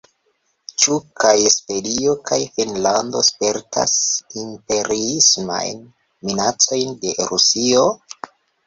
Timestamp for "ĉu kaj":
0.83-1.33